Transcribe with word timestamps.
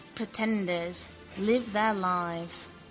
Pretenders: 0.15 1.09
live 1.37 1.73
their 1.73 1.93
lives. 1.93 2.65